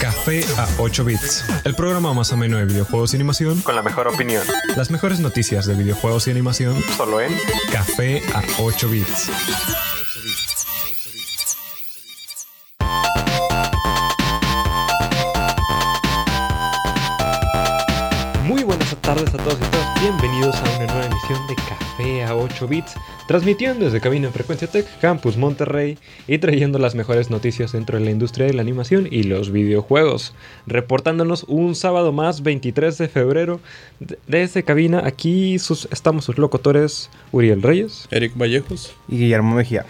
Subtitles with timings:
[0.00, 4.08] Café a 8 bits, el programa más ameno de videojuegos y animación con la mejor
[4.08, 4.42] opinión.
[4.74, 7.32] Las mejores noticias de videojuegos y animación Solo en
[7.70, 9.30] Café a 8 bits.
[22.46, 22.94] 8 bits,
[23.28, 28.04] transmitiendo desde cabina en Frecuencia Tech, Campus Monterrey y trayendo las mejores noticias dentro de
[28.04, 30.32] la industria de la animación y los videojuegos.
[30.66, 33.60] Reportándonos un sábado más, 23 de febrero,
[34.00, 38.08] de- desde cabina, aquí sus- estamos sus locutores Uriel Reyes.
[38.10, 38.94] Eric Vallejos.
[39.08, 39.86] Y Guillermo Mejía.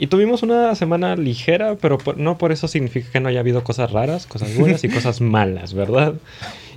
[0.00, 3.64] Y tuvimos una semana ligera, pero por- no por eso significa que no haya habido
[3.64, 6.14] cosas raras, cosas buenas y cosas malas, ¿verdad?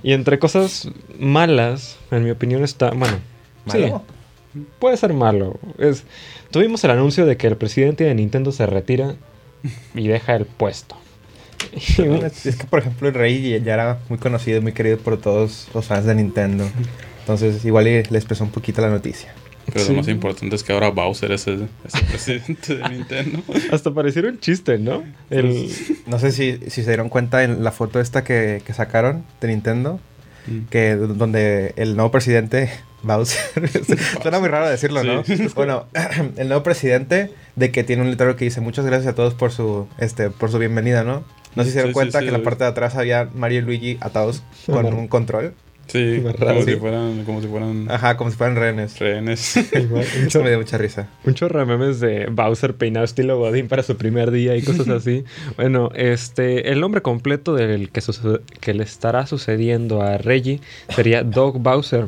[0.02, 0.88] Y entre cosas
[1.20, 2.90] malas, en mi opinión, está.
[2.90, 3.18] Bueno,
[3.64, 4.04] ¿Malo?
[4.08, 4.14] sí,
[4.78, 5.58] puede ser malo.
[5.78, 6.04] Es,
[6.50, 9.14] tuvimos el anuncio de que el presidente de Nintendo se retira
[9.94, 10.96] y deja el puesto.
[11.74, 15.68] Es que, por ejemplo, el Rey ya era muy conocido y muy querido por todos
[15.74, 16.68] los fans de Nintendo.
[17.20, 19.32] Entonces, igual les pesó un poquito la noticia.
[19.66, 19.92] Pero Sí.
[19.92, 23.42] lo más importante es que ahora Bowser es el, es el presidente de Nintendo.
[23.72, 25.04] hasta pareciera un chiste, ¿no?
[25.30, 25.70] El,
[26.06, 29.48] No sé si, si se dieron cuenta en la foto esta que, que sacaron de
[29.48, 30.00] Nintendo,
[30.48, 30.58] Mm.
[30.70, 32.68] que donde el nuevo presidente,
[33.02, 33.40] Bowser,
[34.22, 35.24] suena muy raro decirlo, ¿no?
[35.24, 35.36] Sí.
[35.54, 35.86] Bueno,
[36.36, 39.52] el nuevo presidente de que tiene un letrero que dice muchas gracias a todos por
[39.52, 41.24] su, este, por su bienvenida, ¿no?
[41.54, 43.28] No sé si se dieron Sí, cuenta sí, que en la parte de atrás había
[43.34, 45.52] Mario y Luigi atados con un control.
[45.88, 46.62] Sí, Más como raro.
[46.64, 48.98] si fueran, como si fueran Ajá, como si fueran rehenes.
[48.98, 49.56] rehenes.
[49.56, 51.08] Eso me dio mucha risa.
[51.24, 54.88] Un chorro de memes de Bowser peinado estilo Godín para su primer día y cosas
[54.88, 55.24] así.
[55.56, 58.00] bueno, este, el nombre completo del que,
[58.60, 62.06] que le estará sucediendo a Reggie sería Doug Bowser.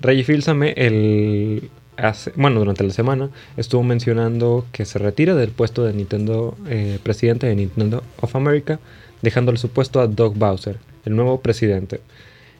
[0.00, 5.84] Reggie Fils-Aimé, el, hace- bueno, durante la semana estuvo mencionando que se retira del puesto
[5.84, 8.78] de Nintendo, eh, presidente de Nintendo of America,
[9.22, 12.00] dejándole su puesto a Doug Bowser, el nuevo presidente.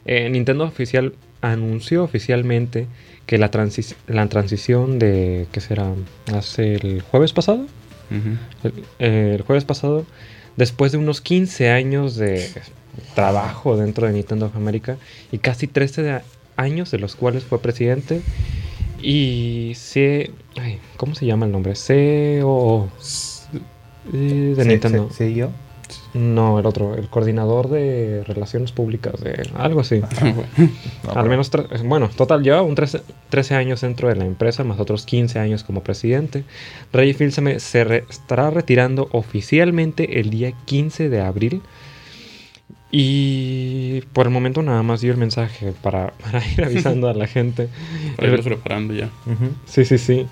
[0.05, 2.87] Eh, Nintendo oficial anunció oficialmente
[3.25, 5.91] que la, transi- la transición de, ¿qué será?
[6.33, 7.65] Hace el jueves pasado.
[8.63, 10.05] El, eh, el jueves pasado,
[10.55, 12.47] después de unos 15 años de
[13.15, 14.97] trabajo dentro de Nintendo of America
[15.31, 16.21] y casi 13 de-
[16.57, 18.21] años de los cuales fue presidente.
[19.01, 20.31] Y se.
[20.59, 21.75] ay, ¿Cómo se llama el nombre?
[21.75, 22.89] CEO
[24.13, 25.09] eh, de Nintendo.
[25.33, 25.49] yo.
[26.13, 30.01] No, el otro, el coordinador de relaciones públicas, de algo así.
[31.03, 31.49] No, Al menos,
[31.85, 35.63] bueno, total, lleva un 13, 13 años dentro de la empresa, más otros 15 años
[35.63, 36.43] como presidente.
[36.91, 41.61] Reggie Fils-Aimé se re- estará retirando oficialmente el día 15 de abril.
[42.91, 47.27] Y por el momento nada más dio el mensaje para, para ir avisando a la
[47.27, 47.67] gente.
[48.15, 49.09] Para irlos preparando ya.
[49.65, 50.25] Sí, sí, sí.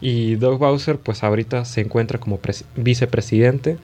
[0.00, 3.76] Y Doug Bowser, pues ahorita se encuentra como pres- vicepresidente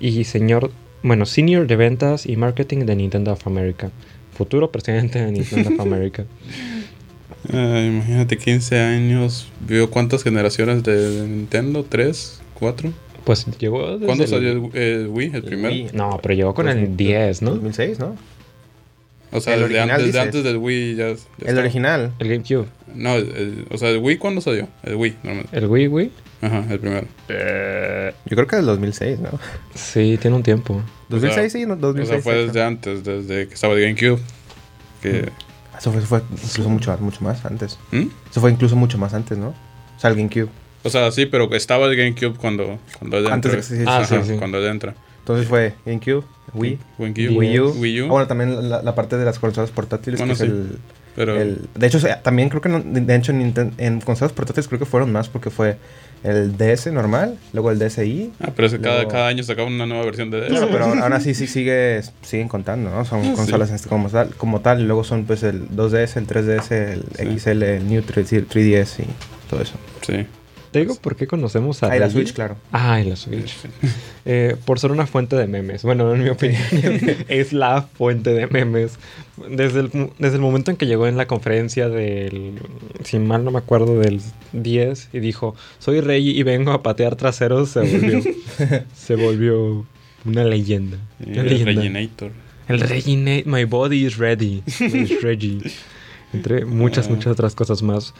[0.00, 0.70] y señor,
[1.02, 3.90] bueno, senior de ventas y marketing de Nintendo of America.
[4.36, 6.24] Futuro presidente de Nintendo of America.
[7.48, 9.48] Imagínate, 15 años.
[9.66, 11.84] ¿Vio cuántas generaciones de, de Nintendo?
[11.88, 12.40] ¿Tres?
[12.54, 12.92] ¿Cuatro?
[13.24, 15.30] Pues llegó desde ¿Cuándo el- salió el, el Wii?
[15.34, 15.72] ¿El primero?
[15.74, 15.90] Wii.
[15.92, 17.50] No, pero llegó con el 10, ¿no?
[17.52, 18.16] 2006, ¿no?
[19.34, 21.06] O sea, El desde, original, antes, desde antes del Wii ya...
[21.06, 21.60] ya El estaba.
[21.60, 22.12] original.
[22.18, 22.66] El GameCube.
[22.94, 24.68] No, el- el- o sea, ¿el Wii cuándo salió?
[24.82, 25.56] El Wii, normalmente.
[25.56, 26.10] El Wii Wii.
[26.42, 27.06] Ajá, el primero.
[27.28, 29.30] Yo creo que del 2006, ¿no?
[29.74, 30.82] Sí, tiene un tiempo.
[31.08, 32.08] 2006, sí, no, O 2006.
[32.08, 34.20] sea, fue desde antes, desde que estaba el GameCube.
[35.00, 35.30] Que...
[35.78, 37.78] Eso fue, eso fue incluso mucho, mucho más antes.
[37.90, 38.06] ¿Mm?
[38.30, 39.48] Eso fue incluso mucho más antes, ¿no?
[39.48, 40.48] O sea, el GameCube.
[40.84, 43.76] O sea, sí, pero estaba el GameCube cuando, cuando él Antes de entra.
[43.76, 44.36] que se- Ah, sí, sí.
[44.38, 44.94] Cuando él entra.
[45.20, 47.70] Entonces fue GameCube, Wii, Wii Wii U.
[47.78, 48.04] Wii U.
[48.06, 50.54] Ah, bueno, también la, la parte de las consolas portátiles, Bueno, que es sí.
[50.54, 50.78] el,
[51.14, 54.78] Pero el- De hecho, también creo que no- de hecho en, en consolas portátiles creo
[54.80, 55.76] que fueron más porque fue
[56.24, 58.32] el DS normal, luego el DSi.
[58.40, 60.48] Ah, pero es que cada, Luego- cada año sacaban una nueva versión de DS.
[60.48, 63.04] Claro, pero ahora, sí, sí sigue, siguen contando, ¿no?
[63.04, 63.74] Son Ah, consolas sí.
[63.76, 67.38] este, como, tal, como tal, y luego son pues el 2DS, el 3DS, el Sí.
[67.38, 69.06] XL, el New 3, 3DS y
[69.50, 69.74] todo eso.
[70.00, 70.26] Sí.
[70.72, 72.10] Te digo por qué conocemos a Ah, y la?
[72.10, 72.56] Switch, claro.
[72.72, 73.54] Ah, y la Switch.
[74.24, 75.82] Eh, por ser una fuente de memes.
[75.82, 76.60] Bueno, en mi opinión,
[77.28, 78.98] es la fuente de memes.
[79.50, 82.54] Desde el, desde el momento en que llegó en la conferencia del,
[83.04, 84.20] si mal no me acuerdo, del
[84.54, 88.20] 10 y dijo, soy rey y vengo a patear traseros, se volvió,
[88.96, 89.86] se volvió
[90.24, 90.96] una leyenda.
[91.26, 91.72] Una el leyenda.
[91.82, 92.30] Reginator.
[92.68, 94.62] El Regine, my body is ready.
[94.80, 95.60] Is ready.
[96.32, 97.10] Entre muchas, Ah.
[97.10, 98.14] muchas otras cosas más.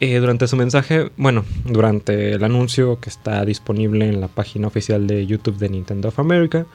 [0.00, 5.06] Eh, durante su mensaje, bueno, durante el anuncio que está disponible en la página oficial
[5.08, 6.66] de YouTube de Nintendo of America,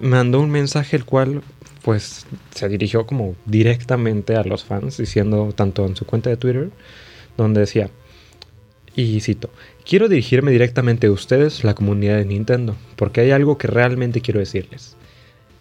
[0.00, 1.42] mandó un mensaje el cual,
[1.82, 6.70] pues, se dirigió como directamente a los fans, diciendo tanto en su cuenta de Twitter,
[7.36, 7.90] donde decía,
[8.94, 9.50] y cito,
[9.84, 14.38] Quiero dirigirme directamente a ustedes, la comunidad de Nintendo, porque hay algo que realmente quiero
[14.38, 14.96] decirles.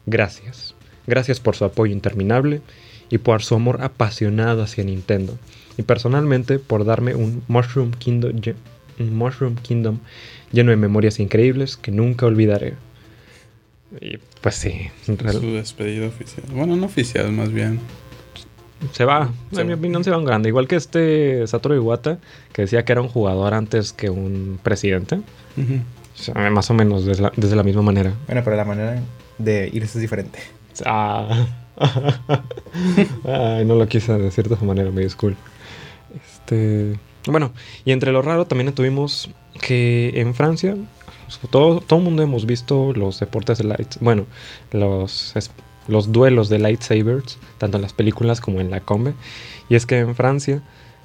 [0.06, 0.76] Gracias.
[1.08, 2.62] Gracias por su apoyo interminable
[3.10, 5.38] y por su amor apasionado hacia Nintendo.
[5.78, 8.34] Y personalmente por darme un Mushroom Kingdom,
[9.00, 10.00] un Mushroom Kingdom
[10.52, 12.76] lleno de memorias increíbles que nunca olvidaré.
[14.00, 15.16] Y pues sí, Su
[15.54, 16.46] despedida oficial.
[16.54, 17.80] Bueno, no oficial, más bien.
[18.94, 19.32] se va.
[19.52, 20.50] Se en mi opinión se va un grande.
[20.50, 22.20] Igual que este Satoru Iwata,
[22.54, 25.16] que decía que era un jugador antes que un presidente.
[25.58, 25.82] Ujú.
[26.14, 28.14] O sea, más o menos desde la, desde la misma manera.
[28.28, 29.02] Bueno, pero la manera
[29.38, 30.40] de irse es diferente.
[30.86, 31.48] Ah.
[33.26, 35.40] Ay, no lo quise decir de esa manera, me disculpo.
[36.42, 37.00] Este.
[37.28, 37.54] Bueno,
[37.86, 39.30] y entre lo raro también tuvimos
[39.62, 40.76] que en Francia,
[41.50, 43.96] todo, todo el mundo hemos visto los deportes de light.
[44.00, 44.26] Bueno,
[44.72, 45.34] los,
[45.88, 49.14] los duelos de lightsabers, tanto en las películas como en la combe.
[49.70, 50.62] Y es que en Francia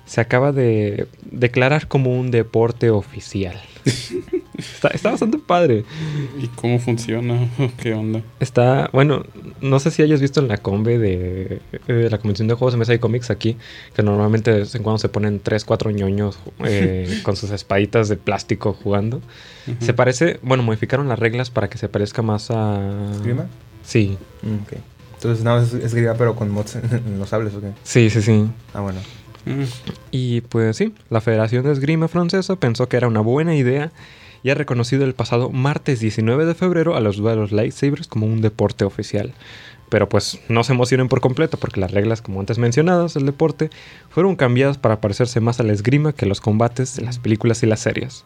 [0.07, 3.61] se acaba de declarar como un deporte oficial.
[4.57, 5.85] está, está bastante padre.
[6.41, 7.49] ¿Y cómo funciona?
[7.83, 8.23] ¿Qué onda?
[8.41, 9.25] Está, bueno,
[9.61, 12.79] no sé si hayas visto en la combe de, de la Convención de Juegos de
[12.79, 13.57] Mesa y Cómics aquí,
[13.95, 18.09] que normalmente de vez en cuando se ponen 3, 4 ñoños eh, con sus espaditas
[18.09, 19.21] de plástico jugando.
[19.81, 23.11] Se parece, bueno, modificaron las reglas para que se parezca más a...
[23.17, 23.47] ¿Esgrima?
[23.85, 24.73] Sí, Mm, ok.
[25.15, 27.73] Entonces nada más es esgrima, pero con mods en, los sables, ¿o qué?
[27.83, 28.49] sí, sí, sí.
[28.75, 29.01] Ah, bueno.
[30.11, 33.93] Y pues sí, la Federación de Esgrima Francesa pensó que era una buena idea
[34.43, 38.41] y ha reconocido el pasado martes 19 de febrero a los duelos lightsabers como un
[38.41, 39.33] deporte oficial.
[39.89, 43.71] Pero pues no se emocionen por completo porque las reglas, como antes mencionadas, del deporte
[44.11, 47.63] fueron cambiadas para parecerse más a la esgrima que a los combates de las películas
[47.63, 48.25] y las series.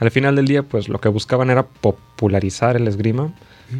[0.00, 3.32] Al final del día, pues lo que buscaban era popularizar el esgrima,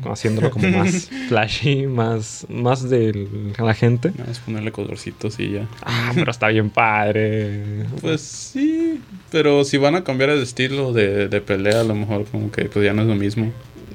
[0.04, 4.10] haciéndolo como más flashy, más, más de la gente.
[4.10, 5.68] Nada más ponerle colorcitos y ya.
[5.82, 7.84] Ah, pero está bien padre.
[8.00, 9.00] Pues sí,
[9.30, 12.66] pero si van a cambiar el estilo de, de pelea, a lo mejor como que
[12.66, 13.52] pues ya no es lo mismo.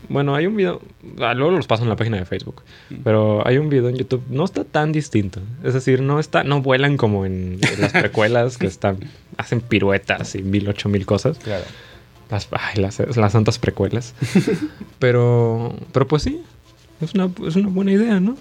[0.09, 0.81] Bueno, hay un video,
[1.21, 2.61] ah, luego los paso en la página de Facebook,
[3.03, 5.41] pero hay un video en YouTube, no está tan distinto.
[5.63, 8.99] Es decir, no está, no vuelan como en, en las precuelas que están,
[9.37, 11.39] hacen piruetas y mil, ocho mil cosas.
[11.39, 11.63] Claro.
[12.33, 14.15] Las, ay, las, las santas precuelas.
[14.99, 16.41] pero, pero pues sí,
[16.99, 18.35] es una, es una buena idea, ¿no?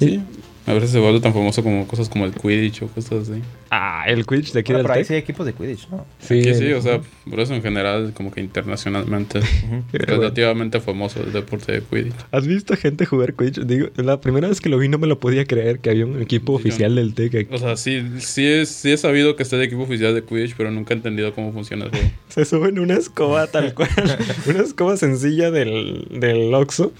[0.00, 0.20] Sí.
[0.64, 3.40] A veces se vuelve tan famoso como cosas como el Quidditch o cosas así.
[3.70, 5.06] Ah, el Quidditch de aquí Bueno, del pero ahí Tec.
[5.08, 6.06] sí hay equipos de Quidditch, ¿no?
[6.20, 9.40] Sí, Aquí sí, el- o sea, por eso en general, como que internacionalmente,
[9.92, 12.14] relativamente famoso el deporte de Quidditch.
[12.30, 13.60] ¿Has visto gente jugar Quidditch?
[13.66, 16.22] Digo, la primera vez que lo vi no me lo podía creer que había un
[16.22, 17.48] equipo Sí, oficial del Tec aquí.
[17.54, 20.54] O sea, sí, sí, es, sí he sabido que está el equipo oficial de Quidditch,
[20.56, 22.08] pero nunca he entendido cómo funciona el juego.
[22.28, 23.90] Se suben una escoba tal cual,
[24.46, 26.92] una escoba sencilla del, del Oxxo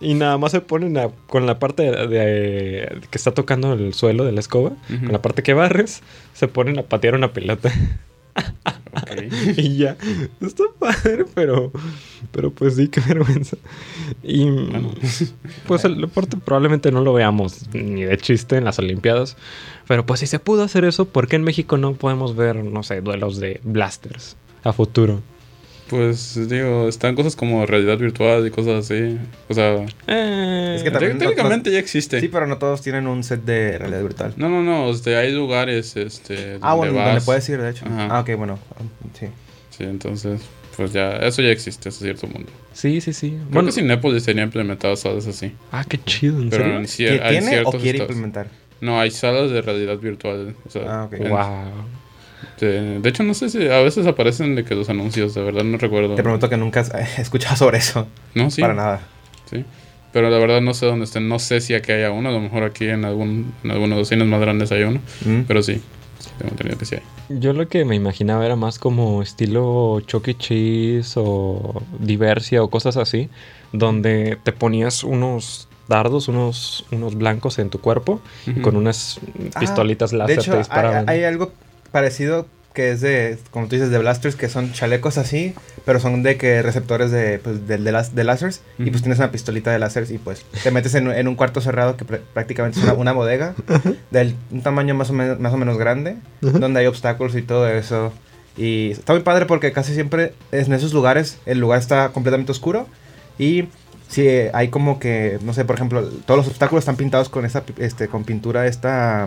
[0.00, 3.94] y nada más se ponen a- con la parte de, de- que está tocando el
[3.94, 5.00] suelo de la escoba, Ujú.
[5.04, 6.02] con la parte que barres,
[6.34, 7.72] se ponen a patear una pelota
[8.92, 9.22] Ok.
[9.56, 9.96] y ya.
[10.40, 11.72] Está padre, pero,
[12.30, 13.56] pero pues sí, qué vergüenza.
[14.22, 14.92] Y Bueno.
[15.66, 19.36] pues el deporte probablemente no lo veamos ni de chiste en las Olimpiadas,
[19.88, 22.82] pero pues si se pudo hacer eso, ¿por qué en México no podemos ver, no
[22.84, 25.20] sé, duelos de blasters a futuro?
[25.88, 29.16] Pues digo, están cosas como realidad virtual y cosas así.
[29.48, 32.20] O sea, Eh, Es que también no- técnicamente ya existe.
[32.20, 34.34] Sí, pero no todos tienen un set de realidad virtual.
[34.36, 37.06] No, no, no, este, hay lugares, este, ah, bueno, vas.
[37.06, 37.86] donde puedes ir, de hecho.
[37.86, 38.08] Ajá.
[38.10, 38.58] Ah, ok, bueno.
[39.18, 39.26] Sí.
[39.70, 40.42] Sí, entonces,
[40.76, 42.50] pues ya, eso ya existe hasta cierto mundo.
[42.74, 43.30] Sí, sí, sí.
[43.30, 45.52] Creo Bueno, que Cinépolis tenía implementado salas así.
[45.72, 46.78] Ah, qué chido, ¿en Pero serio?
[46.78, 48.00] en ¿Que cier- hay ¿Tiene o quiere estados.
[48.10, 48.48] implementar?
[48.80, 50.54] No, hay salas de realidad virtual.
[50.66, 51.12] O sea, Ah, ok.
[51.14, 51.38] en- Wow.
[52.60, 55.64] De, de hecho, no sé si a veces aparecen de que los anuncios, de verdad
[55.64, 56.14] no recuerdo.
[56.14, 58.06] Te prometo que nunca has escuchado sobre eso.
[58.34, 58.60] No, sí.
[58.60, 59.00] Para nada.
[59.50, 59.64] Sí.
[60.12, 61.28] Pero la verdad no sé dónde estén.
[61.28, 62.30] No sé si aquí haya uno.
[62.30, 65.00] A lo mejor aquí en algún en algunos de los cines más grandes hay uno.
[65.24, 65.42] Mm.
[65.46, 65.82] Pero sí.
[66.18, 67.38] sí, Tengo entendido que sí hay.
[67.38, 70.34] Yo lo que me imaginaba era más como estilo Chuck E.
[70.38, 73.28] Cheese o Diversia o cosas así,
[73.72, 79.20] donde te ponías unos dardos, unos, unos blancos en tu cuerpo y con unas
[79.54, 81.08] Ah, pistolitas De láser hecho, te hay, disparaban.
[81.08, 81.52] hay algo
[81.92, 85.52] parecido que es de, como tú dices, de blasters, que son chalecos así,
[85.84, 89.18] pero son de que receptores de, pues, de, de, las- de láseres, y pues tienes
[89.18, 92.20] una pistolita de láseres y pues te metes en, en un cuarto cerrado que pr-
[92.34, 93.54] prácticamente es una, una bodega
[94.12, 97.66] del un tamaño más o menos, más o menos grande, donde hay obstáculos y todo
[97.68, 98.12] eso.
[98.56, 102.86] Y está muy padre porque casi siempre en esos lugares el lugar está completamente oscuro
[103.40, 103.64] y
[104.08, 107.62] si hay como que, no sé, por ejemplo, todos los obstáculos están pintados con esa,
[107.64, 109.26] pi- este, con pintura esta...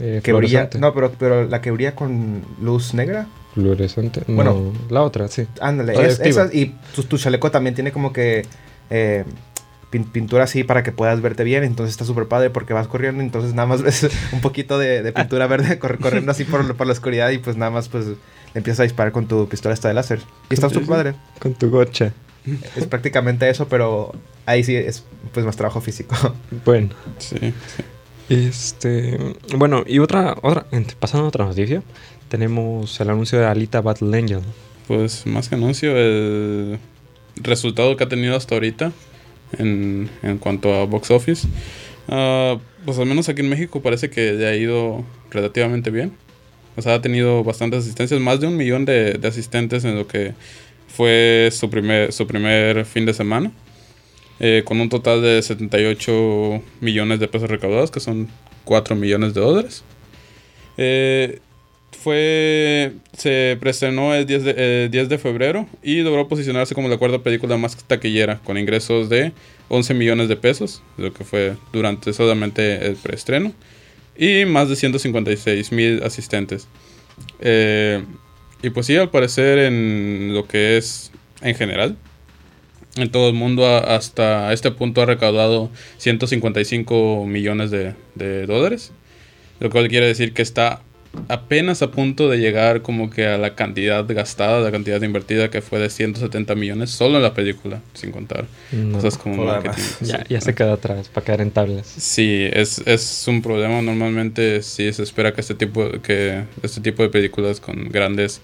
[0.00, 3.26] Eh, Que brilla, no, pero, pero la que brilla con luz negra.
[3.54, 4.22] Fluorescente.
[4.26, 4.72] No, Bueno.
[4.88, 5.46] la otra, sí.
[5.60, 6.28] Ándale, es, Radioactiva.
[6.30, 8.46] esas, y tu, tu chaleco también tiene como que
[8.90, 9.24] eh,
[9.90, 11.64] pin- pintura así para que puedas verte bien.
[11.64, 15.12] Entonces está súper padre porque vas corriendo, entonces nada más ves un poquito de, de
[15.12, 18.14] pintura verde corriendo así por, por la oscuridad y pues nada más pues le
[18.54, 20.20] empiezas a disparar con tu pistola esta de láser.
[20.48, 21.14] Y está súper padre.
[21.40, 22.12] Con tu gocha.
[22.76, 24.12] Es prácticamente eso, pero
[24.46, 25.04] ahí sí es
[25.34, 26.16] pues más trabajo físico.
[26.64, 26.88] Bueno.
[27.18, 27.52] Sí, sí.
[28.30, 29.18] Este.
[29.56, 30.36] Bueno, y otra.
[30.40, 30.64] otra
[30.98, 31.82] pasando a otra noticia.
[32.28, 34.40] Tenemos el anuncio de Alita Battle Angel.
[34.86, 36.78] Pues más que anuncio, el
[37.36, 38.92] resultado que ha tenido hasta ahorita
[39.58, 41.48] en, en cuanto a box office,
[42.08, 46.12] ah, pues al menos aquí en México parece que le ha ido relativamente bien.
[46.76, 50.06] O sea, ha tenido bastantes asistencias, más de un millón de, de asistentes en lo
[50.06, 50.34] que
[50.86, 53.52] fue su primer, su primer fin de semana,
[54.40, 58.28] eh, con un total de 78 millones de pesos recaudados, que son
[58.64, 59.84] 4 millones de dólares.
[60.76, 61.40] Eh,
[61.92, 66.96] fue se preestrenó el 10 de, eh, 10 de febrero y logró posicionarse como la
[66.96, 69.32] cuarta película más taquillera con ingresos de
[69.68, 73.52] 11 millones de pesos, lo que fue durante solamente el preestreno
[74.16, 76.68] y más de 156 mil asistentes.
[77.40, 78.02] Eh,
[78.62, 81.10] y pues sí, al parecer en lo que es
[81.42, 81.96] en general,
[82.96, 88.92] en todo el mundo a- hasta este punto ha recaudado 155 millones de, de dólares,
[89.60, 90.82] lo cual quiere decir que está
[91.28, 95.60] apenas a punto de llegar como que a la cantidad gastada, la cantidad invertida que
[95.60, 99.70] fue de 170 millones solo en la película, sin contar No, cosas como marketing.
[99.76, 99.98] demás.
[100.00, 100.24] ya, Sí.
[100.28, 101.86] ya se queda atrás para quedar en tablas.
[101.88, 103.82] Sí, es, es un problema.
[103.82, 108.40] Normalmente sí se espera que este tipo, que este tipo de películas con grandes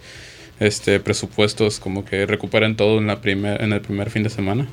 [0.61, 4.67] este, presupuestos como que recuperen todo en, la primer, en el primer fin de semana.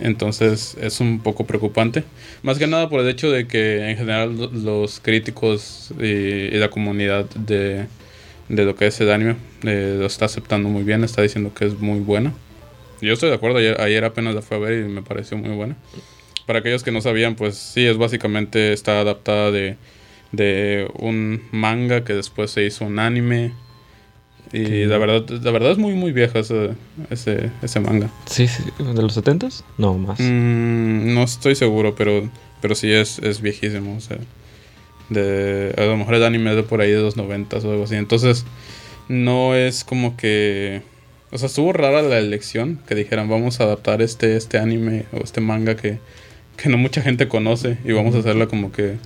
[0.00, 2.04] Entonces es un poco preocupante.
[2.42, 6.50] Más que nada por el hecho de que en general lo- los críticos y, y
[6.58, 7.86] la comunidad de,
[8.48, 11.66] de lo que es el anime eh, lo está aceptando muy bien, está diciendo que
[11.66, 12.32] es muy buena.
[13.00, 15.50] Yo estoy de acuerdo, ayer, ayer apenas la fui a ver y me pareció muy
[15.54, 15.76] buena.
[16.46, 19.76] Para aquellos que no sabían, pues sí, es básicamente está adaptada de,
[20.32, 23.52] de un manga que después se hizo un anime.
[24.52, 26.70] Y Que- la verdad, la verdad es muy muy vieja ese,
[27.10, 28.10] ese, ese manga.
[28.26, 29.62] Sí, sí, ¿de los 70s?
[29.78, 30.20] No, más.
[30.20, 32.28] Mm, no estoy seguro, pero,
[32.60, 33.96] pero sí es, es viejísimo.
[33.96, 34.18] O sea,
[35.08, 37.84] de, a lo mejor el anime es de por ahí de los 90 o algo
[37.84, 37.96] así.
[37.96, 38.44] Entonces,
[39.08, 40.82] no es como que.
[41.30, 45.24] O sea, estuvo rara la elección que dijeran vamos a adaptar este, este anime o
[45.24, 45.98] este manga que,
[46.58, 48.96] que no mucha gente conoce y vamos a hacerla como que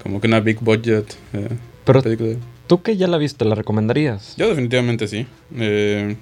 [0.00, 1.48] como que una big budget eh,
[1.84, 2.36] Pero película.
[2.66, 4.34] Tú que ya la viste, ¿la recomendarías?
[4.36, 5.26] Yo definitivamente sí.
[5.56, 6.16] Eh,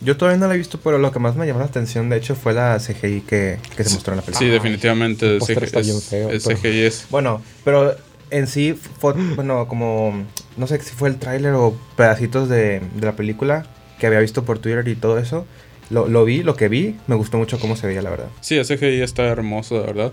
[0.00, 2.16] Yo todavía no la he visto, pero lo que más me llamó la atención, de
[2.18, 4.46] hecho, fue la CGI que, que se mostró en la película.
[4.46, 5.36] sí, definitivamente.
[5.36, 7.96] el CGI está bien es- feo, el pero- CGI es Bueno, pero
[8.30, 10.24] en sí fue, bueno, como,
[10.56, 13.66] no sé si fue el tráiler o pedacitos de, de la película
[13.98, 15.46] que había visto por Twitter y todo eso.
[15.90, 18.28] Lo, lo vi, lo que vi, me gustó mucho cómo se veía, la verdad.
[18.42, 20.12] Sí, el CGI está hermoso, de verdad.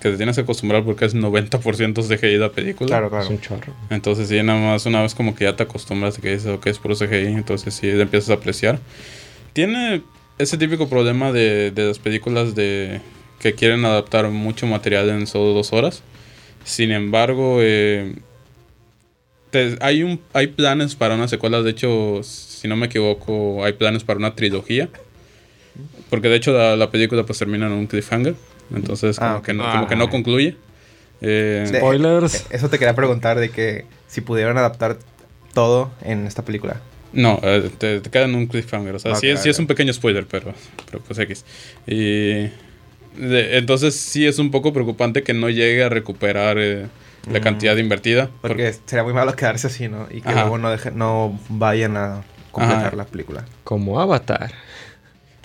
[0.00, 2.88] Que te tienes que acostumbrar porque es 90% CGI la película.
[2.88, 3.28] Claro, Es claro.
[3.28, 3.74] un chorro.
[3.90, 6.70] Entonces sí, nada más una vez como que ya te acostumbras a que es, que
[6.70, 8.78] es puro CGI, entonces sí, le empiezas a apreciar.
[9.52, 10.02] Tiene
[10.38, 13.00] ese típico problema de, de las películas de
[13.40, 16.02] que quieren adaptar mucho material en solo dos horas.
[16.64, 18.14] Sin embargo, eh,
[19.50, 23.72] te- hay, un, hay planes para una secuela, de hecho, si no me equivoco, hay
[23.74, 24.88] planes para una trilogía.
[26.08, 28.34] Porque de hecho la, la película pues termina en un cliffhanger.
[28.74, 29.44] Entonces como, Ah, ok.
[29.44, 30.10] que, no, como que no Ah.
[30.10, 30.56] concluye.
[31.20, 32.34] Eh, Spoilers.
[32.34, 34.98] Eh, Eso te quería preguntar de que si pudieran adaptar
[35.54, 36.80] todo en esta película.
[37.12, 38.94] No, eh, te, te queda en un cliffhanger.
[38.94, 40.54] O sea, sí, Ok, es, sí es un pequeño spoiler, pero,
[40.86, 41.44] pero pues X.
[41.86, 42.50] Y
[43.16, 46.86] de- entonces sí es un poco preocupante que no llegue a recuperar eh,
[47.30, 47.42] la Mm.
[47.42, 48.30] cantidad invertida.
[48.40, 50.06] Porque sería muy malo quedarse así, ¿no?
[50.10, 50.42] Y que Ajá.
[50.42, 52.22] luego no, deje- no vayan a
[52.52, 52.96] completar Ajá.
[52.96, 53.44] la película.
[53.64, 54.52] Como Avatar.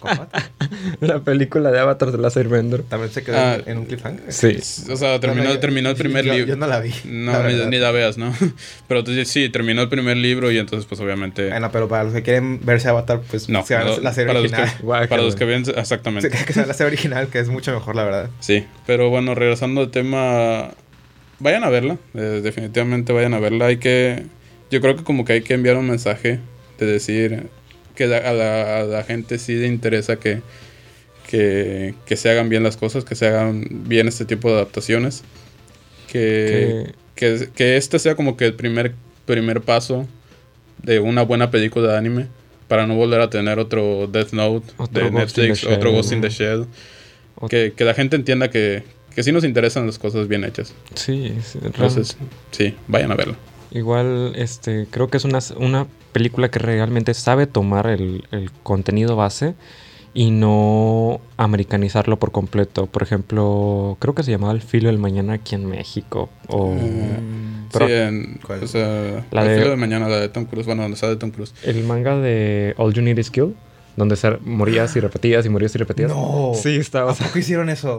[1.02, 2.84] La película de Avatar de Last Airbender.
[2.84, 4.32] También se quedó Ah, en- en un cliffhanger.
[4.32, 4.58] Sí.
[4.92, 6.46] O sea, terminó, terminó el primer libro.
[6.48, 6.94] Yo no la vi.
[7.06, 8.34] No, la ni, ni la veas, ¿no?
[8.88, 11.50] Pero entonces, sí, terminó el primer libro y entonces pues obviamente...
[11.50, 14.40] Bueno, pero para los que quieren verse Avatar, pues no, se no, la serie para,
[14.42, 14.78] los original.
[14.78, 15.10] que, Guácala.
[15.10, 15.66] para los que ven...
[15.66, 16.30] Se Exactamente.
[16.30, 18.30] cree que sea la serie original, que es mucho mejor, la verdad.
[18.40, 20.72] Sí, pero bueno, regresando al tema,
[21.40, 23.66] vayan a verla, eh, definitivamente vayan a verla.
[23.68, 24.26] Hay que,
[24.72, 26.40] yo creo que como que hay que enviar un mensaje
[26.78, 27.48] de decir
[27.96, 30.42] que a, la, a la gente sí le interesa que,
[31.28, 35.24] que, que se hagan bien las cosas, que se hagan bien este tipo de adaptaciones,
[36.12, 38.94] que, que, que este sea como que el primer,
[39.26, 40.08] primer paso
[40.84, 42.28] de una buena película de anime.
[42.68, 45.74] Para no volver a tener otro Death Note Otro de Netflix, Shell.
[45.74, 46.66] otro Ghost in the Shell
[47.50, 48.84] que, que la gente entienda que,
[49.14, 50.74] que sí nos interesan las cosas bien hechas.
[50.96, 52.18] Sí, sí, Entonces,
[52.52, 53.36] sí, vayan a verlo.
[53.72, 59.18] Igual, este, creo que es una, una película que realmente sabe tomar el, el contenido
[59.18, 59.54] base
[60.14, 62.86] y no americanizarlo por completo.
[62.86, 66.30] Por ejemplo, creo que se llamaba El filo del mañana aquí en México.
[66.48, 67.68] O Mm.
[67.74, 68.64] Pero sí, en, ¿Cuál?
[68.64, 69.70] o sea, La la de- de...
[69.72, 71.54] de mañana, la de Tom Cruise, bueno, donde sale de Tom Cruise.
[71.64, 73.54] el manga de All You Need Is Kill,
[73.96, 76.10] donde morías y repetías y morías y repetías.
[76.12, 76.52] No.
[76.56, 77.12] Sí, estaba.
[77.12, 77.98] ¿A poco hicieron eso?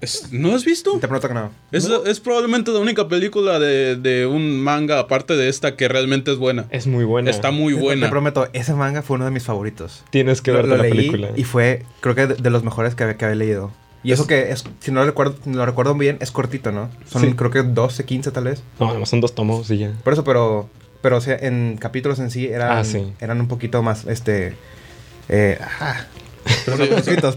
[0.00, 0.92] Es- ¿No has visto?
[1.00, 1.50] Te prometo que no.
[1.72, 6.30] Es, es probablemente la única película de, de un manga, aparte de esta, que realmente
[6.32, 6.66] es buena.
[6.70, 7.30] Es muy buena.
[7.30, 8.06] Está muy Te- buena.
[8.06, 10.04] Te prometo, ese manga fue uno de mis favoritos.
[10.10, 11.28] Tienes que ver la leí película.
[11.36, 13.70] y fue, creo que de, de los mejores que, había- que había leído.
[14.02, 16.88] Y eso que, es, si no lo recuerdo, lo recuerdo bien, es cortito, ¿no?
[17.06, 17.34] Son Sí.
[17.34, 18.62] creo que 12, 15 tal vez.
[18.78, 19.92] No, además son dos tomos y ya.
[20.02, 20.70] Por eso, pero,
[21.02, 23.12] pero o sea, en capítulos en sí eran, Ah, sí.
[23.20, 24.54] eran un poquito más, este...
[25.30, 26.08] Eh, ajá.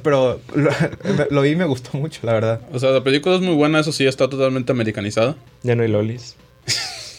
[0.04, 0.72] Pero lo,
[1.30, 2.62] lo vi y me gustó mucho, la verdad.
[2.72, 5.36] O sea, la película es muy buena, eso sí, está totalmente americanizada.
[5.62, 6.36] Ya no hay lolis.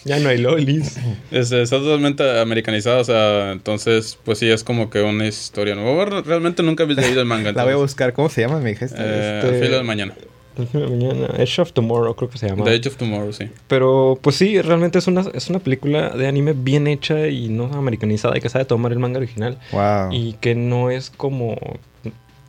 [0.04, 0.96] ya no hay lolis.
[1.30, 6.22] Este, está totalmente americanizada, o sea, entonces, pues sí, es como que una historia nueva.
[6.22, 7.52] Realmente nunca había leído el manga.
[7.56, 8.12] La voy a buscar.
[8.12, 8.58] ¿Cómo se llama?
[8.60, 8.96] Me dijiste.
[8.98, 10.14] Eh, Este- Al filo de mañana.
[10.56, 11.26] El fin de mañana.
[11.38, 12.64] Edge of Tomorrow, creo que se llama.
[12.64, 13.48] The Age of Tomorrow, sí.
[13.68, 17.64] Pero, pues sí, realmente es una, es una película de anime bien hecha y no
[17.74, 19.58] americanizada y que sabe tomar el manga original.
[19.72, 20.12] wow.
[20.12, 21.56] Y que no es como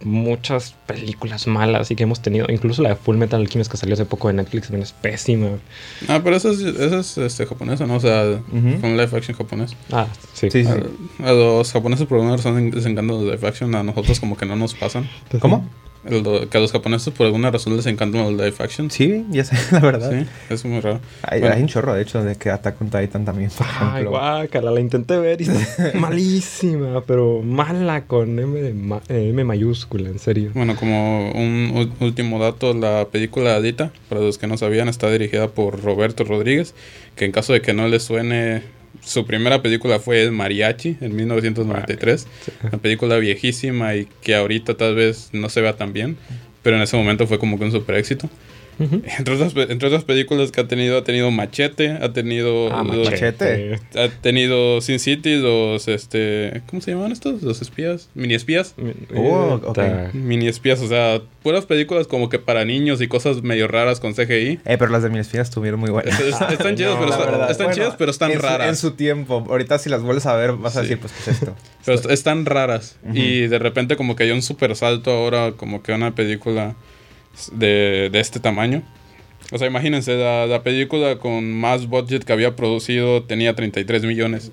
[0.03, 2.45] muchas películas malas y que hemos tenido.
[2.49, 5.47] Incluso la de Full Metal Alchemist que salió hace poco de Netflix también es pésima.
[6.07, 7.95] Ah, pero esa es, esa es este, japonesa, ¿no?
[7.95, 8.79] O sea, Ujú.
[8.79, 9.75] fue un live action japonés.
[9.91, 10.49] Ah, sí.
[10.51, 10.69] Sí, sí.
[11.23, 14.37] A, a los japoneses por alguna razón les encantan los live action, a nosotros como
[14.37, 15.09] que no nos pasan.
[15.39, 15.67] ¿Cómo?
[16.05, 18.91] Que a los japoneses por alguna razón les encantan los live action.
[18.91, 20.11] Sí, ya sé, la verdad.
[20.11, 20.99] Sí, es muy raro.
[21.23, 21.55] Hay, Bueno.
[21.55, 24.79] hay un chorro, de hecho, de que Attack on Titan también, por Ay, guácala, la
[24.79, 30.19] intenté ver y está malísima, pero mala con M, de ma- eh, M mayúscula, en
[30.19, 30.51] serio.
[30.53, 35.47] Bueno, como un último dato, la película Adita, para los que no sabían, está dirigida
[35.47, 36.75] por Roberto Rodríguez,
[37.15, 38.61] que en caso de que no les suene,
[39.01, 42.27] su primera película fue El Mariachi en 1993,
[42.63, 46.17] una película viejísima y que ahorita tal vez no se vea tan bien,
[46.63, 48.29] pero en ese momento fue como que un super éxito.
[49.17, 52.73] Entre otras, entre otras películas que ha tenido, ha tenido Machete, ha tenido...
[52.73, 53.79] Ah, los- Machete.
[53.95, 56.61] Ha tenido Sin City, los, este...
[56.67, 57.41] ¿Cómo se llaman estos?
[57.41, 58.75] Los espías, mini espías.
[59.15, 59.77] Oh, ok.
[59.77, 63.99] Está- Mini espías, o sea, puras películas como que para niños y cosas medio raras
[63.99, 64.59] con CGI.
[64.65, 66.19] Eh, pero las de mis espías estuvieron muy buenas.
[66.19, 67.11] Es- es- están chidas, No, pero,
[67.49, 68.67] están- Bueno, chidas, pero están en su- raras.
[68.69, 69.45] en su tiempo.
[69.49, 71.55] Ahorita si las vuelves a ver vas a decir, pues, ¿qué es esto?
[71.85, 72.97] Pero est- están raras.
[73.13, 76.75] Y de repente como que hay un super salto ahora, como que una película
[77.51, 78.83] de, de este tamaño.
[79.51, 84.51] O sea, imagínense, la, la película con más budget que había producido tenía 33 millones.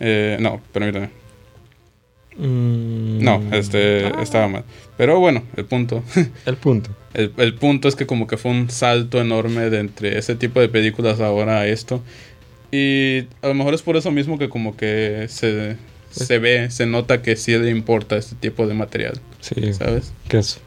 [0.00, 1.10] Eh, no, permítame.
[2.36, 4.64] Mm, No, este, ah, estaba mal.
[4.96, 6.02] Pero bueno, el punto.
[6.46, 6.90] El punto.
[7.14, 10.60] El, el punto es que como que fue un salto enorme de entre ese tipo
[10.60, 12.02] de películas ahora a esto.
[12.70, 15.76] Y a lo mejor es por eso mismo que como que se,
[16.10, 20.12] se ve, se nota que sí le importa este tipo de material, Sí, ¿sabes?
[20.28, 20.58] que es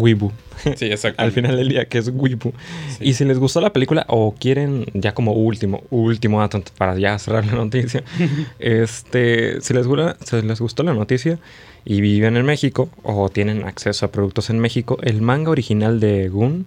[0.00, 0.30] Wibu.
[0.76, 1.22] Sí, exacto.
[1.22, 2.52] Al final del día, que es Wibu.
[2.98, 3.04] Sí.
[3.04, 7.18] Y si les gustó la película o quieren, ya como último, último dato para ya
[7.18, 8.02] cerrar la noticia,
[8.58, 11.38] este, si les, gula- si les gustó la noticia
[11.84, 16.28] y viven en México o tienen acceso a productos en México, el manga original de
[16.28, 16.66] Gun,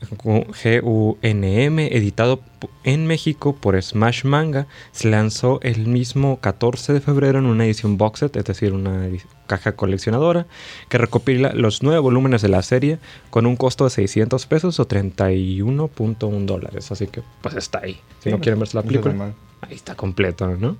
[0.00, 2.40] G-U-N-M, editado
[2.84, 7.98] en México por Smash Manga, se lanzó el mismo 14 de febrero en una edición
[7.98, 9.08] box set, es decir, una
[9.46, 10.46] caja coleccionadora,
[10.88, 12.98] que recopila los nueve volúmenes de la serie
[13.30, 16.90] con un costo de 600 pesos o 31.1 dólares.
[16.92, 18.00] Así que, pues está ahí.
[18.20, 20.76] Si Sí, no quieren verse la película, ahí está completo, ¿no?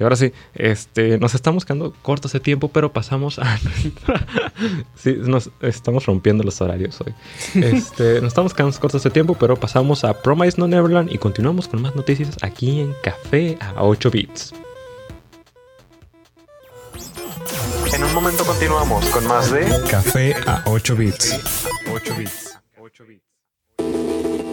[0.00, 3.58] Y ahora sí, este, nos estamos quedando cortos de tiempo, pero pasamos a...
[4.96, 7.14] sí, nos estamos rompiendo los horarios hoy.
[7.60, 11.68] Este, nos estamos quedando cortos de tiempo, pero pasamos a Promise No Neverland y continuamos
[11.68, 14.54] con más noticias aquí en Café a 8 bits.
[17.94, 19.66] En un momento continuamos con más de...
[19.90, 21.66] Café a 8 bits.
[21.92, 22.50] 8 bits.
[23.80, 24.49] あ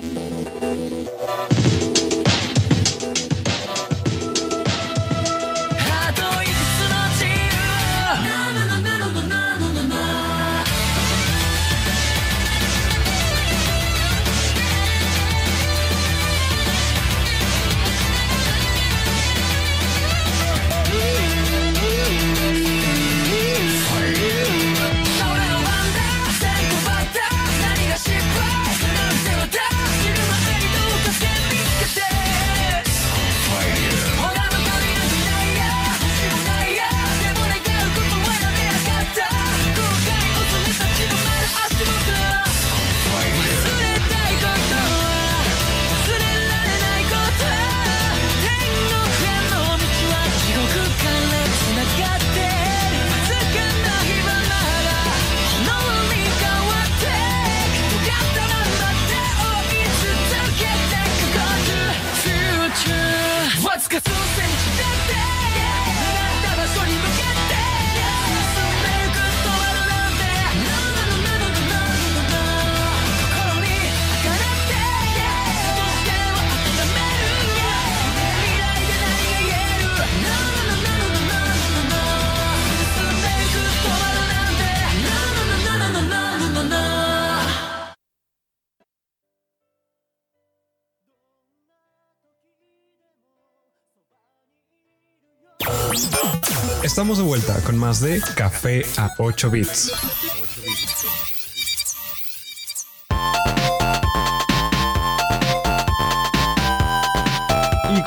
[96.98, 101.37] Estamos de vuelta con más de Café a 8 bits.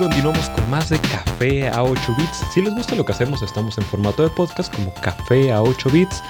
[0.00, 2.42] Continuamos con más de Café a 8 bits.
[2.54, 5.90] Si les gusta lo que hacemos, estamos en formato de podcast como Café a 8
[5.90, 6.22] bits.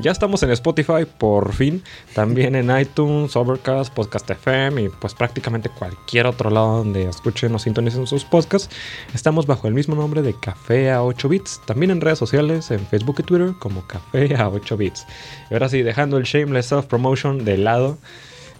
[0.00, 1.82] Ya estamos en Spotify, por fin.
[2.14, 7.58] También en iTunes, Overcast, Podcast FM y pues prácticamente cualquier otro lado donde escuchen o
[7.58, 8.74] sintonicen sus podcasts.
[9.12, 11.60] Estamos bajo el mismo nombre de Café a 8 bits.
[11.66, 15.04] También en redes sociales, en Facebook y Twitter como Café a 8 bits.
[15.50, 17.98] Y ahora sí, dejando el shameless self-promotion de lado.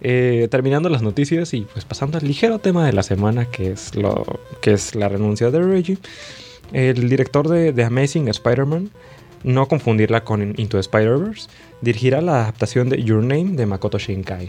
[0.00, 3.96] Eh, terminando las noticias y pues pasando al ligero tema de la semana que es
[3.96, 4.24] lo
[4.60, 5.98] que es la renuncia de Reggie
[6.72, 8.90] el director de Amazing Spider-Man
[9.42, 11.48] no confundirla con Into Spider-Verse
[11.80, 14.48] dirigirá la adaptación de Your Name de Makoto Shinkai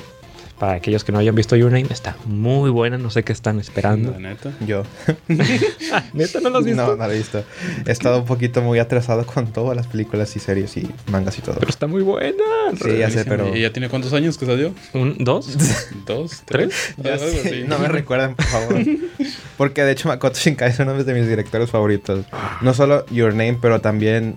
[0.60, 3.60] para aquellos que no hayan visto Your Name está muy buena no sé qué están
[3.60, 4.52] esperando neta.
[4.68, 4.84] Yo.
[6.14, 7.44] Neta no lo has visto No, no lo he visto.
[7.86, 11.42] He estado un poquito muy atrasado con todas las películas y series y mangas y
[11.42, 11.56] todo.
[11.60, 12.44] pero está muy buena
[12.82, 13.56] Sí, ya sé, pero...
[13.56, 14.74] ¿Y ya tiene cuántos años que salió?
[14.94, 15.58] un dos
[16.06, 16.44] ¿Dos?
[16.46, 17.64] tres Ya Algo sé, así.
[17.68, 18.76] No me recuerden, por favor.
[19.58, 22.26] Porque de hecho Makoto Shinkai es uno de mis directores favoritos.
[22.62, 24.36] No solo Your Name, pero también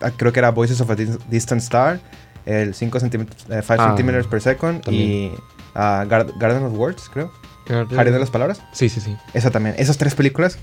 [0.00, 2.00] ah, creo que era Voices of a Dis- Distant Star,
[2.46, 5.08] el 5 centímetros, 5 Ah, centímetros per second también.
[5.08, 5.32] y
[5.74, 7.30] Gar- Garden of Words, creo.
[7.66, 8.60] Jardín de las Palabras.
[8.72, 9.74] sí sí sí Esa también.
[9.78, 10.58] Esas tres películas.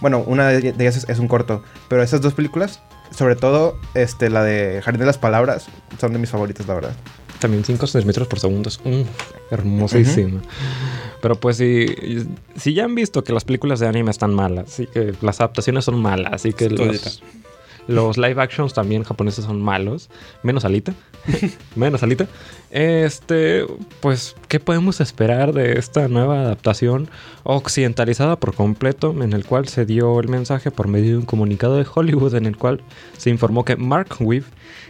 [0.00, 1.62] Bueno, una de ellas es, es un corto.
[1.88, 5.66] Pero esas dos películas, sobre todo este, la de Jardín de las Palabras,
[6.00, 6.92] son de mis favoritas, la verdad.
[7.40, 9.06] También 5 centímetros por segundo es un
[9.50, 10.40] hermosísimo.
[11.22, 11.86] Pero pues si,
[12.56, 15.84] si ya han visto que las películas de anime están malas, así que las adaptaciones
[15.84, 17.22] son malas, así que los,
[17.90, 20.08] los live actions también japoneses son malos,
[20.44, 20.94] menos Alita,
[21.74, 22.28] menos Alita.
[22.70, 23.66] Este,
[24.00, 27.08] pues, ¿qué podemos esperar de esta nueva adaptación
[27.42, 31.76] occidentalizada por completo, en el cual se dio el mensaje por medio de un comunicado
[31.76, 32.80] de Hollywood en el cual
[33.18, 34.46] se informó que Mark Weave,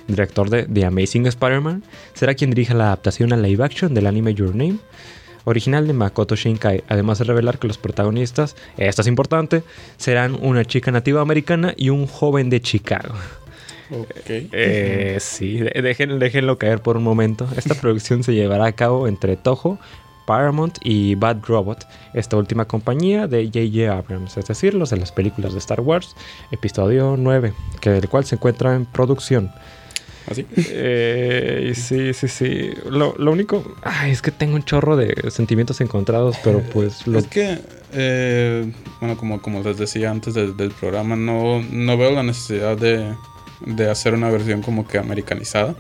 [0.07, 1.83] director de The Amazing Spider-Man,
[2.13, 4.77] será quien dirija la adaptación a live action del anime Your Name,
[5.51, 9.63] original de Makoto Shinkai, además de revelar que los protagonistas, esto es importante,
[9.97, 13.15] serán una chica nativa americana y un joven de Chicago.
[14.53, 17.49] Eh, sí, de- dejen- déjenlo caer por un momento.
[17.57, 19.79] Esta producción se llevará a cabo entre Toho,
[20.27, 23.93] Paramount y Bad Robot, esta última compañía de J.J.
[23.99, 26.15] Abrams, es decir, los de las películas de Star Wars,
[26.53, 29.51] episodio 9, que el cual se encuentra en producción.
[30.31, 30.47] ¿Así?
[30.57, 32.71] Eh, sí, sí, sí.
[32.89, 37.19] Lo, lo único, ay, es que tengo un chorro de sentimientos encontrados, pero pues lo
[37.19, 37.59] Es que,
[37.93, 42.77] eh, bueno, como, como les decía antes del, del programa, no, no veo la necesidad
[42.77, 43.13] de,
[43.67, 45.75] de hacer una versión como que americanizada.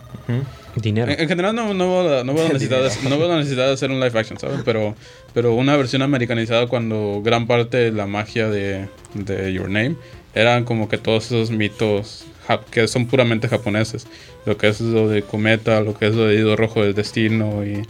[0.74, 1.12] dinero.
[1.12, 3.36] En, en general no, no, veo la, no, veo la necesidad de, no veo la
[3.36, 4.62] necesidad de hacer un live action, ¿sabes?
[4.64, 4.96] Pero,
[5.32, 9.94] pero una versión americanizada cuando gran parte de la magia de, de Your Name
[10.34, 12.24] eran como que todos esos mitos
[12.70, 14.06] que son puramente japoneses.
[14.46, 17.64] Lo que es lo de Cometa, lo que es lo de Ido Rojo del Destino
[17.64, 17.82] y...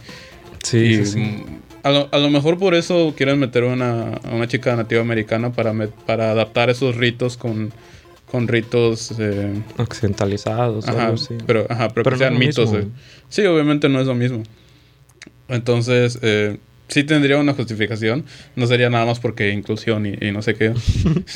[0.63, 1.19] Sí, y, sí, sí.
[1.19, 1.45] mm,
[1.83, 5.51] A, lo, a lo mejor por eso quieren meter una, a una chica nativa americana
[5.51, 7.71] para, met- para adaptar esos ritos con,
[8.29, 9.13] con ritos...
[9.17, 11.35] eh, Occidentalizados, Ajá, algo así.
[11.47, 12.71] pero, ajá, pero, Pero que no sean mitos.
[12.73, 12.87] eh.
[13.29, 14.43] Sí, obviamente no es lo mismo.
[15.47, 16.57] Entonces, eh,
[16.91, 18.25] sí tendría una justificación.
[18.55, 20.73] No sería nada más porque inclusión y, y no sé qué.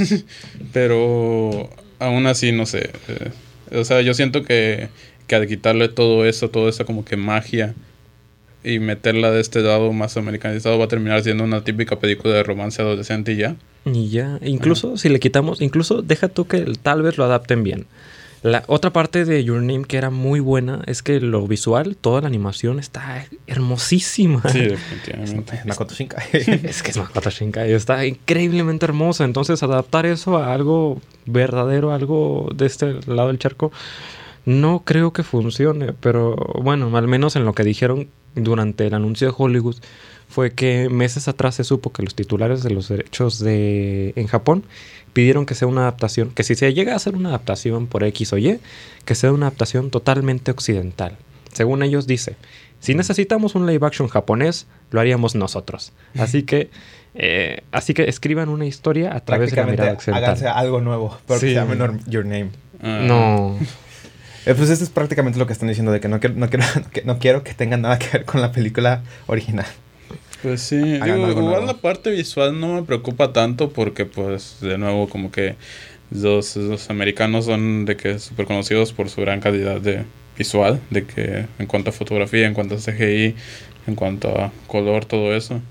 [0.73, 2.91] pero aún así, no sé.
[3.07, 3.31] eh,
[3.71, 4.89] o sea, yo siento que,
[5.27, 7.73] que al quitarle todo eso, toda esa como que magia
[8.63, 12.43] y meterla de este lado más americanizado va a terminar siendo una típica película de
[12.43, 13.55] romance adolescente y ya.
[13.85, 17.85] Y ya, incluso si le quitamos, incluso deja tú que tal vez lo adapten bien.
[18.45, 22.21] La otra parte de Your Name que era muy buena es que lo visual, toda
[22.21, 24.43] la animación está hermosísima.
[24.51, 25.61] Sí, definitivamente.
[25.65, 26.27] Makoto Shinkai.
[26.31, 29.23] Es que es Makoto Shinkai, está increíblemente hermosa.
[29.23, 33.71] Entonces, adaptar eso a algo verdadero, algo de este lado del charco,
[34.45, 35.93] no creo que funcione.
[35.93, 39.77] Pero bueno, al menos en lo que dijeron durante el anuncio de Hollywood,
[40.29, 44.65] fue que meses atrás se supo que los titulares de los derechos de en Japón
[45.15, 48.33] pidieron que sea una adaptación, que si se llega a hacer una adaptación por X
[48.33, 48.59] o Y,
[49.05, 51.15] que sea una adaptación totalmente occidental.
[51.53, 52.35] Según ellos dice,
[52.81, 55.93] si necesitamos un live action japonés, lo haríamos nosotros.
[56.19, 56.69] Así que,
[57.13, 60.65] eh, así que escriban una historia a través de la mirada Prácticamente háganse occidental.
[60.65, 61.17] algo nuevo.
[61.27, 61.53] Pero que Sí.
[61.53, 62.49] se llame Your Name.
[62.83, 63.57] Ah, No,
[64.47, 66.65] Eh, pues esto es prácticamente lo que están diciendo de que no quiero, no quiero,
[66.93, 69.65] que no quiero que tenga nada que ver con la película original.
[70.45, 71.65] Pues sí, digo, igual nuevo.
[71.65, 75.55] la parte visual no me preocupa tanto porque pues de nuevo como que
[76.11, 80.03] los, los americanos son de que súper conocidos por su gran calidad de
[80.37, 83.35] visual, de que en cuanto a fotografía, en cuanto a CGI,
[83.87, 85.61] en cuanto a color, todo eso.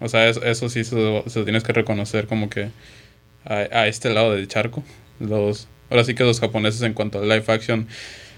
[0.00, 2.70] O sea, es- eso sí se, se tienes que reconocer como que
[3.44, 4.82] a, a este lado del charco.
[5.20, 7.88] Los, ahora sí que los japoneses en cuanto a live action,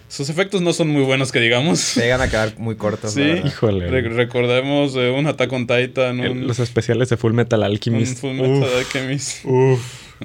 [0.08, 1.78] sus efectos no son muy buenos que digamos.
[1.80, 3.12] Se llegan a quedar muy cortos.
[3.12, 3.22] Sí.
[3.44, 3.88] Híjole.
[3.88, 7.66] Re- recordemos eh, un Attack on Titan, El- un, los especiales de Full Metal un
[7.66, 8.18] Alchemist.
[8.18, 9.44] Full Metal Uf, Alchemist.
[9.44, 9.80] uf.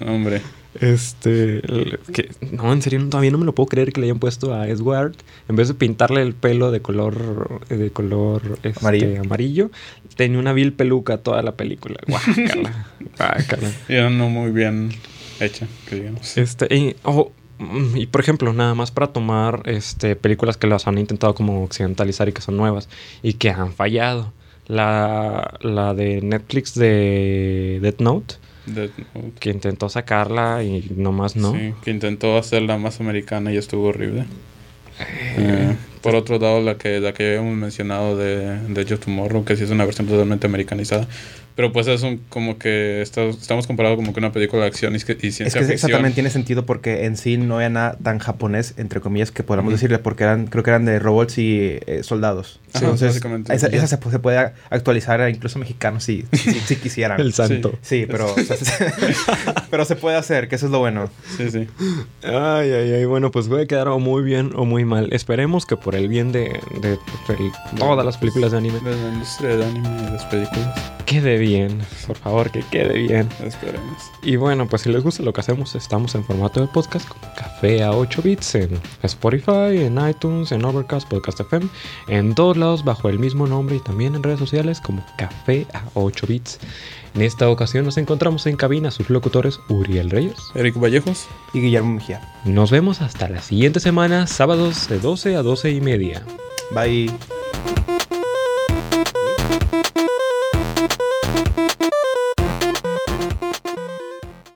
[0.08, 0.42] Hombre,
[0.80, 1.62] Este,
[2.14, 4.70] que, no, en serio, todavía no me lo puedo creer que le hayan puesto a
[4.70, 5.14] Edward,
[5.50, 9.20] en vez de pintarle el pelo de color, de color este, Amarillo.
[9.22, 9.72] amarillo,
[10.16, 11.98] tenía una vil peluca toda la película.
[12.08, 12.86] Guácala,
[13.18, 13.72] guácala.
[13.90, 14.92] ya no muy bien
[15.42, 16.38] hecha, que digamos.
[16.38, 17.34] Este, y, oh,
[17.96, 22.28] y por ejemplo, nada más para tomar este, películas que las han intentado como occidentalizar
[22.30, 22.90] y que son nuevas
[23.24, 24.34] y que han fallado.
[24.68, 28.36] La, la de Netflix de Death Note,
[28.68, 29.32] Death Note.
[29.40, 31.52] que intentó sacarla y nomás no.
[31.54, 34.26] Sí, que intentó hacerla más americana y estuvo horrible.
[35.38, 39.56] Eh, por otro lado, la que, la que habíamos mencionado de, de of Tomorrow, que
[39.56, 41.08] sí es una versión totalmente americanizada.
[41.56, 44.96] Pero pues es un, como que está- estamos comparado como que una película de acción
[44.96, 45.92] y, que- y ciencia Es que esa ficción.
[45.92, 49.72] también tiene sentido porque en sí no era nada tan japonés, entre comillas, que podamos
[49.74, 52.60] decirle, porque eran, creo que eran de robots y eh, soldados.
[52.74, 53.54] Ajá, Entonces, básicamente.
[53.54, 57.20] esa, esa se, se puede actualizar a incluso mexicanos si, si, si quisieran.
[57.22, 57.74] El santo.
[57.82, 58.56] Sí, pero, o sea,
[59.70, 61.10] pero se puede hacer, que eso es lo bueno.
[61.38, 61.68] Sí, sí.
[62.24, 63.06] Ay, ay, ay.
[63.06, 65.10] Bueno, pues puede quedar o muy bien o muy mal.
[65.12, 66.98] Esperemos que por el bien de, de- de
[67.78, 70.92] todas las películas de anime De la industria del anime y de las películas.
[71.06, 71.82] quede bien.
[72.08, 73.28] Por favor, que quede bien.
[73.44, 74.12] Esperemos.
[74.24, 77.22] Y bueno, pues si les gusta lo que hacemos, estamos en formato de podcast como
[77.36, 81.68] Café a 8 bits en Spotify, en iTunes, en Overcast, Podcast FM,
[82.08, 85.84] en todos lados bajo el mismo nombre y también en redes sociales como Café a
[85.96, 86.60] 8 bits.
[87.14, 90.38] En esta ocasión nos encontramos en cabina sus locutores Uriel Reyes.
[90.56, 91.28] Eric Vallejos.
[91.54, 92.22] Y Guillermo Mejía.
[92.46, 96.24] Nos vemos hasta la siguiente semana, sábados de 12 a 12 y media.
[96.74, 97.12] Bye.